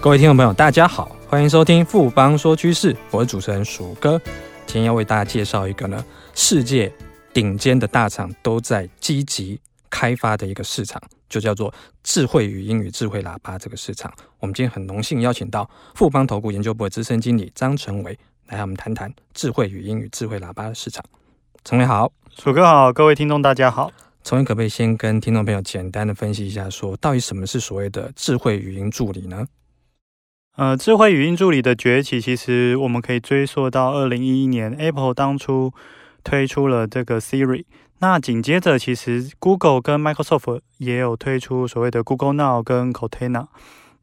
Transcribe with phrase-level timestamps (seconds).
[0.00, 4.16] 各位听众朋友，大家好，欢迎收听富邦说趋势，我是主持人鼠哥。
[4.64, 6.02] 今天要为大家介绍一个呢，
[6.36, 6.90] 世界
[7.34, 9.60] 顶尖的大厂都在积极
[9.90, 11.74] 开发的一个市场，就叫做
[12.04, 14.10] 智慧语音与智慧喇叭这个市场。
[14.38, 21.04] 我们今天很荣幸邀请到富邦投顾研究部的资深经理张成伟来和我们谈谈智慧语音与智慧喇叭的市场。
[21.64, 23.90] 成伟好，鼠哥好，各位听众大家好。
[24.22, 29.44] 成伟可不可以先跟听众朋友简单的分析一下说，说到底什么是所谓的智慧语音助理呢？
[30.58, 35.72] 呃，智慧语音助理的崛起，其实我们可以追溯到二零一一年，Apple 当初
[36.24, 37.64] 推出了这个 Siri。
[38.00, 43.46] 那紧接着，其实 Google 跟 Microsoft 也有推出所谓的 Google Now 跟 Cortana。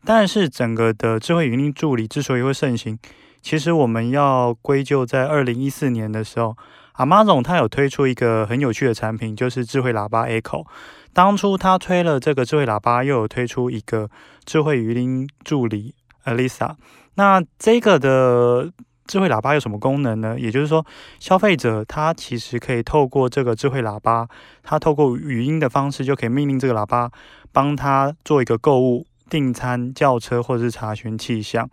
[0.06, 2.98] 但是，整个的智慧语音助理之所以会盛行，
[3.42, 6.56] 其实我们要归咎在二零一四年的时候
[6.96, 10.66] ，Amazon 它有推出一个很有趣的产品，就是智慧喇叭 Echo。
[11.12, 14.10] 当初它推了这个智慧喇叭，又有推出一个
[14.46, 15.94] 智慧语音助理。
[16.26, 16.76] Alisa，
[17.14, 18.72] 那这个的
[19.08, 20.36] 智慧喇叭有什么功能呢？
[20.40, 20.84] 也就是说，
[21.20, 24.28] 消费者他其实可以透过这个智慧喇叭，
[24.64, 27.12] 他透过语音的方式就可以命令这个喇叭
[27.52, 31.70] 帮他做一个购物、订餐、叫车或者是查询气象。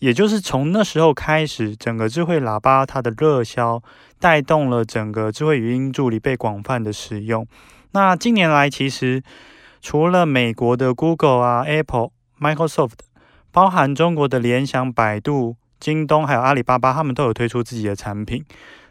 [0.00, 3.80] 也就是从那时候开始，整个智慧喇叭它的热销，
[4.18, 7.46] 带动了整个智慧语音助理被广泛的使用。
[7.92, 9.22] 那近年来，其实
[9.80, 12.90] 除了美国的 Google 啊、Apple、Microsoft。
[13.56, 18.44] 包含中国的联想、百度、京东，还有阿里巴巴，他们都有推出自己的产品。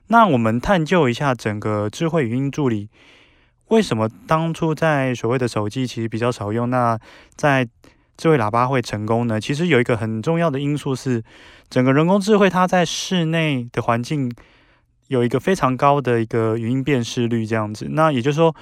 [0.08, 2.90] 那我们探究一下整个智慧语音助理，
[3.68, 6.98] 为什么当初在所谓的手机其实比较少用，那
[7.36, 7.68] 在
[8.18, 9.40] 智慧喇叭会成功呢？
[9.40, 11.24] 其实有一个很重要的因素是，
[11.70, 14.34] 整个人工智慧它在室内的环境
[15.08, 17.88] 有一个非常高的一个语音辨识率，这样子。
[17.92, 18.56] 那也就是说，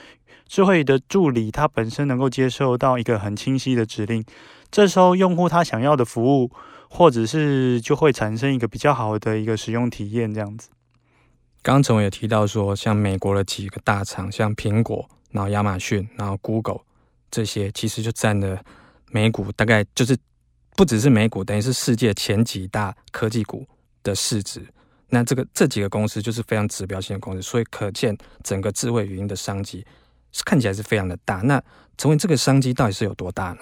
[0.47, 4.23] 智慧的助理它本身能够接受到一个很清晰的指令。
[4.69, 6.51] 这时候，用户他想要的服务，
[6.90, 10.69] 或者是就会产生一个比较好的一个使用体验，这样子。
[11.62, 16.81] 刚刚成伟也提到说，像美国的几个大厂，像苹果，然后亚马逊，然后 Google
[17.31, 18.59] 这些，其实就占了
[19.12, 20.17] 美股大概就是
[20.75, 23.66] 不只是美股，等于是世界前几大科技股
[24.03, 24.66] 的市值。
[25.13, 29.85] 那这个这几个公司就是非常指标性的公司，所以可见整个智慧语音的商机
[30.31, 31.35] 是看起来是非常的大。
[31.44, 31.62] 那
[32.00, 33.59] 成伟这个商机到底是有多大呢？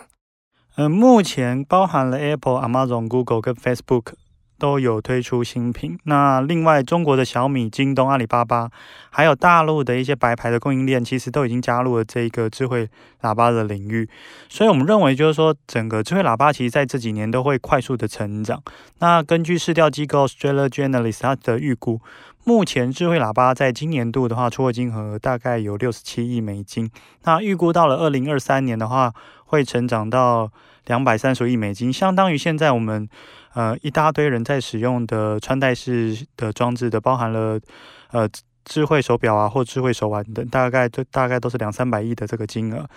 [0.76, 4.14] 呃，目前包含了 Apple、Amazon、Google 跟 Facebook
[4.62, 5.98] 都有推出新品。
[6.04, 8.70] 那另外，中国的小米、京东、阿里巴巴，
[9.10, 12.88] 还有大陆的一些白牌的供应链，其实都已经加入了这个智慧
[13.22, 14.08] 喇叭的领域。
[14.48, 18.62] 所以我们认为，就是说，整个智慧喇叭其实在这几年都会快速的成长。
[19.00, 22.00] 那根据市调机构 Strategy Analysts 它的预估，
[22.44, 26.88] 目前智慧喇叭在今年度的话，出货金额大概有六十七亿美金。
[27.24, 29.12] 那预估到了二零二三年的话，
[29.46, 30.52] 会成长到
[30.86, 33.08] 两百三十亿美金，相当于现在我们
[33.54, 37.60] 呃一大堆人在使用的穿戴式的装置的，包含了
[38.12, 38.28] 呃
[38.64, 42.88] 智慧手表啊或智慧手环等，大概都大概都是两三百亿的这个金额。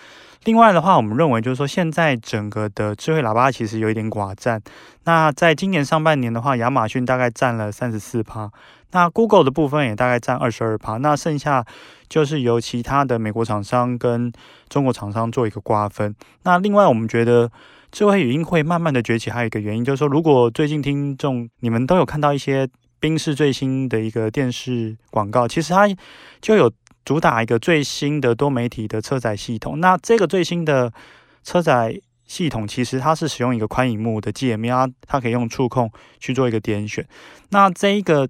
[0.44, 4.60] 另外的话，我们认为就是说，现在整个的智慧喇叭其实有一点寡占。
[5.04, 8.50] 那在今年上半年的话，亚马逊大概占了三十四趴，
[8.93, 11.64] 那 Google 的部分也大概占二十二趴，那剩下
[12.10, 14.31] 就是由其他的美国厂商跟
[14.69, 16.14] 中国厂商做一个瓜分。
[16.43, 17.50] 那另外，我们觉得
[17.94, 22.69] 智慧语音会慢慢的崛起，还有一个原因就是说，如果最近听众你们都有看到一些
[22.99, 25.88] 宾士最新的一个电视广告，其实它
[26.41, 26.71] 就有。
[27.05, 30.91] 主打一个最新的多媒体的车载系统，那这个最新的
[31.43, 37.06] 车载系统其实它是使用一个宽荧幕的界面啊，它可以用触控去做一个点选。
[37.50, 38.26] 那这一个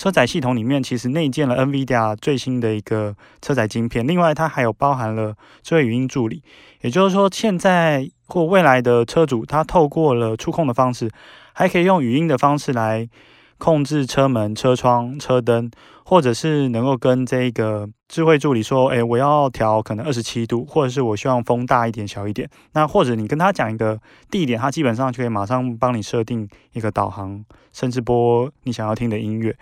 [0.00, 6.42] 车载系统里面其实内建了 NVIDIA 最新的一个车载晶片，另外它还有包含了智慧语音助理，
[6.80, 11.10] 也就是说现在或未来的车主他透过了触控的方式，
[11.52, 13.10] 还可以用语音的方式来。
[13.58, 15.70] 控制车门、车窗、车灯，
[16.02, 24.00] 或者是能够跟这个智慧助理说：“哎，我要调可能二十七度，或者是我希望风大一点、小一点。”那或者你跟他讲一个
[24.30, 29.54] 地点，他基本上就可以马上帮你设定一个导航，甚至播你想要听的音乐。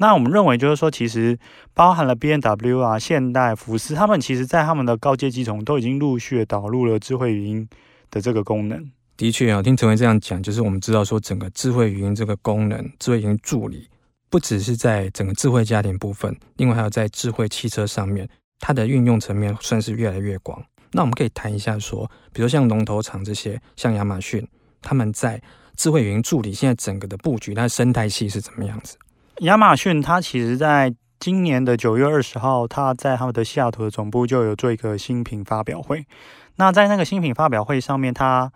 [0.00, 1.38] 那我们认为就是说，其实
[1.74, 7.68] 包含了 BMW 啊、现代、福斯，他们其实在他们的高阶机种都已经陆续导入了智慧语音
[8.10, 8.90] 的这个功能。
[9.18, 13.86] 的确啊，听成伟这样讲，就是我们知道说，整个智慧语音这个功能，智慧语音助理，
[14.30, 18.26] 不只是在整个智慧家庭部分，另外还有在智慧汽车上面，
[18.58, 20.64] 它的运用层面算是越来越广。
[20.92, 24.48] 那我们可以谈一下说，比如像龙头厂这些，像亚马逊，
[24.80, 25.42] 他们在
[25.76, 28.96] 智慧语音助理现在整个的布局，它的生态系是怎么样子？
[29.40, 36.04] 亚马逊它其实在今年的九月二十号，它在他们的西雅图的总部就有做一个新品发表会。
[36.56, 38.52] 那在那个新品发表会上面，它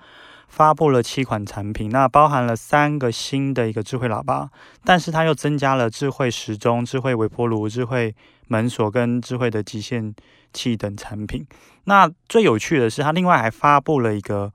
[0.47, 4.51] 发布了七款产品，那包含了三个新的一个智慧喇叭，
[4.85, 8.15] 但是它又增加了智慧时钟、智慧微波炉、智慧
[8.49, 10.15] 门锁跟智慧的极限
[10.53, 11.47] 器等产品。
[11.85, 14.53] 那最有趣的是，它另外还发布了一个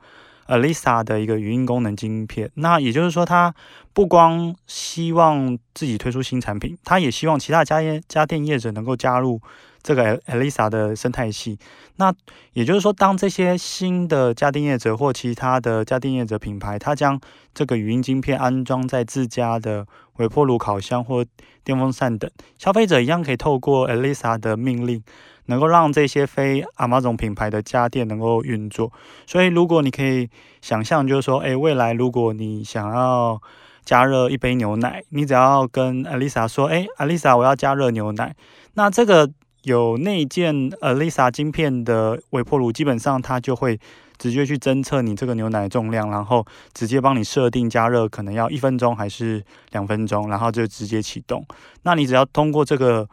[0.49, 2.51] Alisa 的一个语音功能晶片。
[2.55, 3.53] 那也就是说，它
[3.93, 9.39] 不光希望自己推出新产品，它也希望其他家业家电业者能够加入。
[9.81, 11.57] 这个 Alexa 的生态系，
[11.95, 12.13] 那
[12.53, 17.19] 也就是说，当这些新的家电业者或其他的家电业者品牌，它将
[17.53, 19.85] 这个语音晶片安装在自家的
[20.17, 21.25] 微波炉、烤箱或
[21.63, 25.01] 电风扇等，消费者一样可以透过 Alexa 的命令，
[25.45, 28.91] 能够让这些非 Amazon 品牌的家电能够运作。
[29.25, 30.29] 所以，如果你可以
[30.61, 33.41] 想象，就是说，诶，未来如果你想要
[33.85, 38.35] 加热一杯牛奶，你只要跟 Alexa 说，诶，Alexa，我要加热牛奶，
[38.73, 39.31] 那这个。
[39.63, 43.79] 有内建 Alexa 晶片的微波炉，基本上它就会
[44.17, 51.45] 直接去侦测你这个牛奶重量，然后直接帮你设定加热，可能要一分钟还是两分钟，然后就直接启动。
[51.83, 53.07] 那你只要通过这个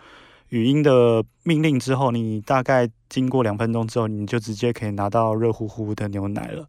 [0.50, 6.66] 语音的命令之后，你大概经过两分钟之后，你就直接可以拿到热乎乎的牛奶了。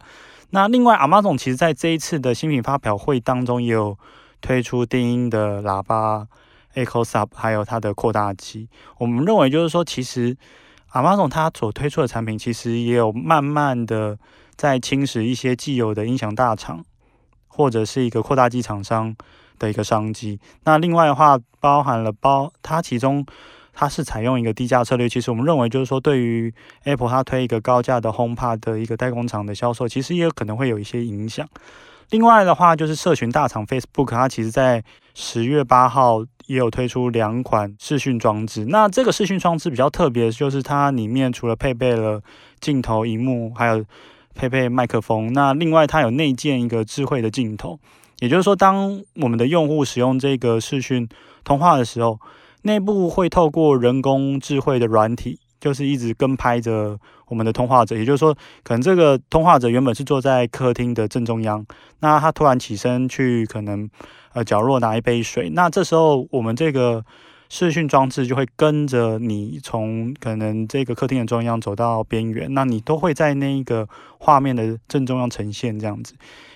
[0.49, 3.97] 那另外阿妈总其实在这一次的新品发表会当中，也有
[4.41, 6.27] 推出电音的喇叭。
[6.77, 8.69] Echo Sub 还有它的扩大机，
[8.99, 10.37] 我们认为就是说，其实
[10.91, 14.17] Amazon 它所推出的产品，其实也有慢慢的
[14.55, 16.85] 在侵蚀一些既有的音响大厂
[17.47, 19.15] 或者是一个扩大机厂商
[19.57, 20.39] 的一个商机。
[20.65, 23.25] 那另外的话，包含了包它其中
[23.73, 26.53] 它是采用一个低价策略，其实我们认为就是说，对于
[26.83, 31.47] Apple 它推一个高价的 HomePod 的一个代工厂的销售，其实也有可能会有一些影响。
[32.11, 34.81] 另外的话，就是社群大厂 Facebook，它其实在
[35.13, 38.65] 十月八号也有推出两款视讯装置。
[38.65, 42.21] 那这个视讯装置比较特别，就是它里面除了配备了
[42.59, 43.85] 镜头、荧幕，还有
[44.33, 45.31] 配备麦克风。
[45.33, 47.79] 那另外它有内建一个智慧的镜头，
[48.19, 51.07] 也就是说，当我们的用户使用这个视讯
[51.43, 52.19] 通话的时候，
[52.63, 55.39] 内部会透过人工智慧的软体。
[55.59, 58.33] 就是一直跟拍着我们的通话者，也就是说，
[58.63, 61.65] 可能这个通话者原本是坐在客厅的正中央，
[61.99, 63.89] 那他突然起身去可能
[64.33, 67.03] 呃角落拿一杯水，那这时候我们这个
[67.49, 73.89] 视讯装置就会跟着你从可能这个客厅的中央走到边缘，那你都会在那一个
[74.19, 76.13] 画面的正中央呈现这样子。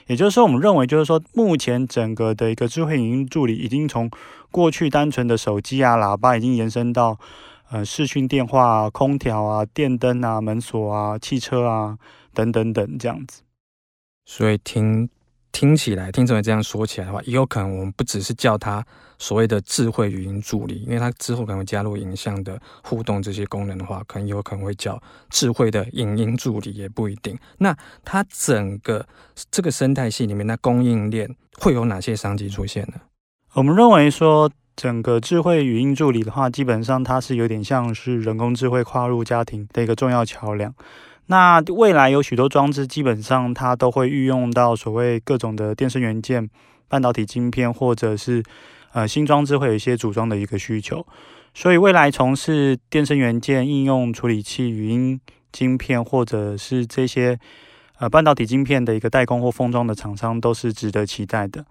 [0.07, 4.09] 也就是说，我们认为就是说，目前整个的一个智慧语音助理已经从
[4.51, 7.17] 过去单纯的手机啊、喇叭，已经延伸到。
[7.71, 11.97] 呃，视讯电话啊、空调啊、电灯啊、门锁啊、汽车啊
[12.33, 13.43] 等等等这样子。
[14.25, 15.09] 所以听
[15.53, 18.85] 听起来，听成为这样说起来的话，也有可能我们不只是叫它
[19.17, 27.39] 所谓的智慧语音助理，因为它之后可能会加入影像的互动这些功能的话，可能有可能会叫智慧的影音助理，也不一定。
[27.57, 27.73] 那
[28.03, 29.07] 它整个
[29.49, 32.99] 这个生态系里面，那供应链会有哪些商机出现呢？
[33.53, 34.51] 我们认为说。
[34.75, 40.73] 整个智慧语音助理的话，基本上它是有点像是人工智慧跨入家庭的一个重要桥梁。
[41.27, 46.49] 那未来有许多装置，基本上它都会运用到所谓各种的电声元件、
[46.87, 48.43] 半导体晶片，或者是
[48.93, 51.05] 呃新装置会有一些组装的一个需求。
[51.53, 55.19] 所以未来从事电声元件、应用处理器、语音
[55.51, 57.37] 晶片，或者是这些
[57.99, 61.65] 呃半导体晶片的一个代工或封装的厂商，都是值得期待的。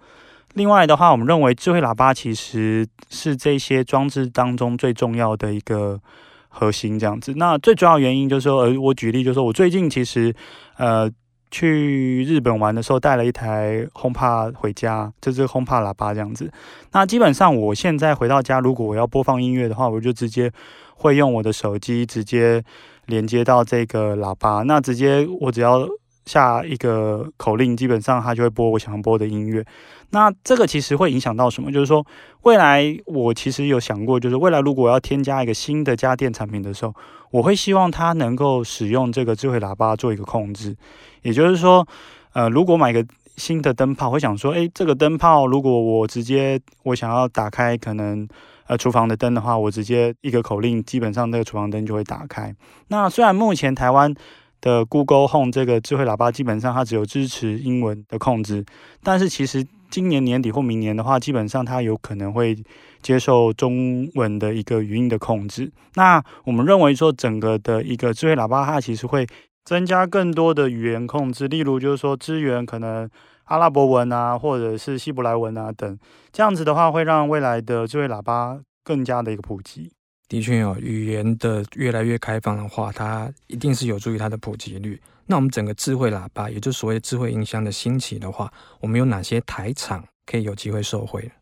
[0.55, 6.01] 另外的话，我们认为智慧喇叭其实是这些装置当中最重要的一个
[6.49, 7.33] 核心，这样子。
[7.37, 10.35] 那最主要原因就是说，呃，我举例就是说，我最近其实
[10.77, 11.09] 呃
[11.53, 16.51] 去日本玩的时候带了一台 HomePod 回家，就是 HomePod 喇叭这样子。
[16.91, 20.51] 那基本上我现在回到家，如果我要播放音乐的话，我就直接
[20.97, 22.61] 会用我的手机直接
[23.07, 25.89] 连接到这个喇叭，那直接我只要。
[26.31, 29.65] 下一个口令，基本上它就会播我想播的音乐。
[30.11, 31.73] 那这个其实会影响到什么？
[31.73, 32.07] 就是说，
[32.43, 36.95] 未来我其实有想过，就是未来如果要添加一个新的家电产品的时候，
[37.33, 40.77] 我会希望它能够使用这个智慧喇叭做一个控制。
[41.23, 41.85] 也就是说，
[42.33, 43.05] 呃，如果买个
[43.37, 48.29] 新的灯泡，会想说，诶，这个灯泡如果我直接我想要打开可能
[48.67, 52.55] 呃厨房的灯的话，我直接一个口令，基本上那个厨房灯就会打开。
[52.89, 54.15] 那虽然目前台湾
[54.61, 58.65] 的 Google Home 这个智慧喇叭基本上它只有支持英文的控制，
[59.03, 62.57] 但是其实今年年底或明年的话，基本上它有可能会
[63.03, 65.73] 接受中文的一个语音的控制。
[65.95, 69.27] 那我们认为说整个的一个智慧喇叭它其实会
[69.65, 73.09] 增加更多的语言控制，例如就是说支援可能
[73.45, 75.99] 阿拉伯文啊，或者是希伯来文啊等，
[76.33, 79.91] 这样子的话会让未来的智慧喇叭更加的一个普及。
[80.31, 85.01] 的确有语言的越来越开放的话，它一定是有助于它的普及率。
[85.27, 91.33] 那我们整个智慧喇叭，也就是所谓智慧音箱的兴起的话，我们有哪些台厂可以有机会受惠？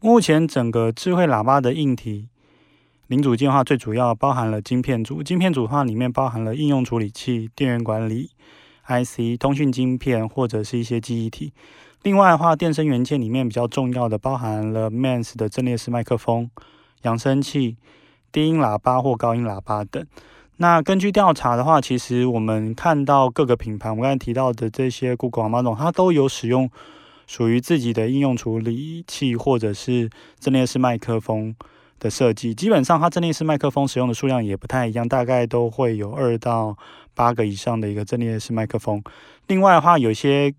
[0.00, 2.28] 目前整个智慧喇叭的硬体
[3.06, 8.32] 零组件的话，最主要包含了晶片组，晶片组的话里面包含了应用处理器、电源管理
[8.88, 11.52] IC、通讯晶片或者是一些记忆体。
[12.02, 16.50] 另外的话，电声元件里面比较重要的包含了 MANS 的阵列式麦克风、
[17.02, 17.76] 扬声器、
[18.32, 20.04] 低音喇叭或高音喇叭等。
[20.60, 26.68] 那根据调查的话，其实我们看到各个品牌，我刚才提到的这些 Google、Amazon，它都有使用
[27.26, 31.54] 属于自己的应用处理器或者是阵列式麦克风
[32.00, 32.52] 的设计。
[32.52, 36.76] 基本上，它阵列式麦克风使用的数量也不太一样，大概都会有二到
[37.14, 39.00] 八个以上的一个阵列式麦克风。
[39.46, 40.52] 另外的话，有些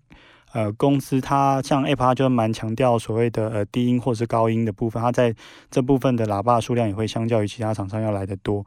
[0.52, 5.34] 呃公司它像 Apple 就蛮强调所谓的呃低音或是高音的部分，它在
[5.70, 8.64] 这部分的喇叭数量也会相较于其他厂商要来的多。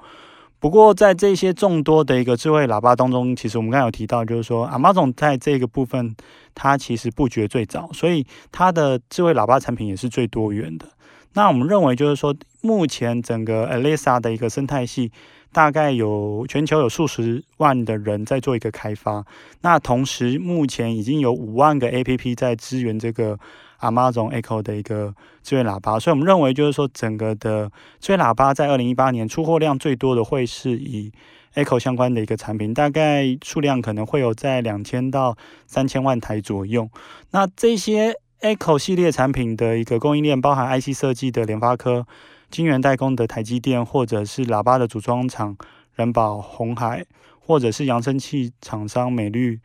[0.60, 6.16] 不过，在这些众多的一个智慧喇叭当中，其实我们刚才有提到，就是说，Amazon 在这个部分，
[6.56, 10.88] 它其实布局最早，所以它的智慧喇叭产品也是最多元的。
[11.34, 15.12] 那我们认为，就是说，目前整个 Alexa 的一个生态系，
[15.52, 19.26] 大概有全球有数十万的人在做一个开发。
[19.62, 23.40] 那同时，目前已经有五万个 APP 在支援这个。
[23.84, 31.12] Amazon Echo 的一个智慧喇叭，所以我们认为就是说，整个的智慧喇叭在二零一八年出货量最多的会是以
[31.56, 35.36] Echo 相关的一个产品，大概数量可能会有在两千到
[35.68, 36.90] 三千万台左右。
[37.32, 42.06] 那这些 Echo 系列产品的一个供应链，包含 IC 设计的联发科、
[42.52, 45.56] 晶圆代工的台积电，或者是喇叭的组装厂
[45.96, 47.06] 人保、红海，
[47.40, 49.62] 或者是扬声器厂商美律。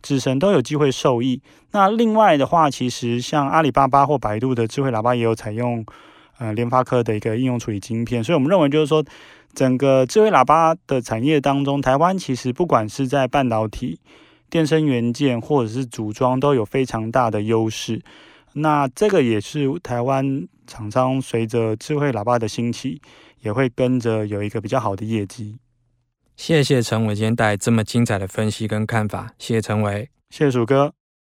[0.00, 1.42] 自身都有机会受益。
[1.72, 5.84] 那另外的话，其实像阿里巴巴或百度的智慧喇叭也有采用
[6.38, 9.04] 呃联发科的一个应用处理晶片，所以我们认为就是说，
[9.52, 13.98] 整个智慧喇叭的产业当中，台湾其实不管是在半导体、
[14.50, 18.02] 电声元件或者是组装，都有非常大的优势。
[18.52, 23.00] 那这个也是台湾厂商随着智慧喇叭的兴起，
[23.40, 25.56] 也会跟着有一个比较好的业绩。
[26.36, 30.92] 谢谢陈伟今天带来这么精彩的分析跟看法，谢谢陈伟，谢谢鼠哥。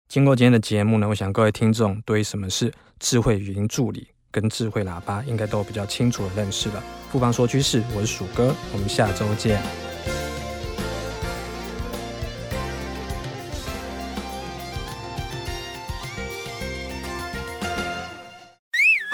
[0.10, 6.84] 经过今天的节目呢，我想各位听众对于什么是智慧语音助理跟智慧喇叭，应该都有比较清楚的认识了。
[7.12, 9.85] 不妨说趋势，我是鼠哥，我们下周见。